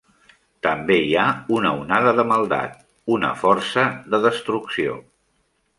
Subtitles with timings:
[0.67, 1.25] També hi ha
[1.57, 2.81] una onada de maldat,
[3.19, 4.99] una força de destrucció.